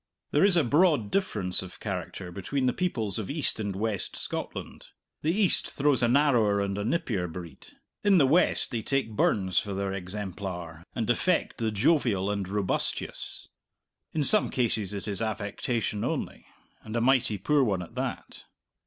There 0.31 0.43
is 0.43 0.57
a 0.57 0.63
broad 0.63 1.11
difference 1.11 1.61
of 1.61 1.79
character 1.79 2.31
between 2.31 2.65
the 2.65 2.73
peoples 2.73 3.19
of 3.19 3.29
East 3.29 3.59
and 3.59 3.75
West 3.75 4.15
Scotland. 4.15 4.87
The 5.21 5.31
East 5.31 5.69
throws 5.75 6.01
a 6.01 6.07
narrower 6.07 6.59
and 6.59 6.75
a 6.79 6.83
nippier 6.83 7.31
breed. 7.31 7.67
In 8.03 8.17
the 8.17 8.25
West 8.25 8.71
they 8.71 8.81
take 8.81 9.11
Burns 9.15 9.59
for 9.59 9.75
their 9.75 9.93
exemplar, 9.93 10.87
and 10.95 11.07
affect 11.07 11.59
the 11.59 11.69
jovial 11.69 12.31
and 12.31 12.47
robustious 12.49 13.47
in 14.11 14.23
some 14.23 14.49
cases 14.49 14.91
it 14.91 15.07
is 15.07 15.21
affectation 15.21 16.03
only, 16.03 16.47
and 16.81 16.95
a 16.95 16.99
mighty 16.99 17.37
poor 17.37 17.63
one 17.63 17.83
at 17.83 17.93
that. 17.93 18.45